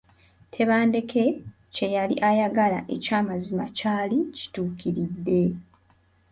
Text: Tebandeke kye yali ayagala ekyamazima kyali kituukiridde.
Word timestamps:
Tebandeke 0.53 1.23
kye 1.73 1.87
yali 1.95 2.15
ayagala 2.29 2.79
ekyamazima 2.95 3.65
kyali 3.77 4.17
kituukiridde. 4.37 5.41